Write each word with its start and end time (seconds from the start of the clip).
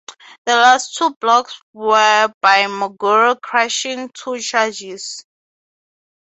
The 0.47 0.53
last 0.55 0.95
two 0.97 1.13
blocks 1.13 1.61
were 1.73 2.33
by 2.41 2.65
Maguire, 2.65 3.35
crushing 3.35 4.09
two 4.09 4.39
Chargers. 4.39 5.23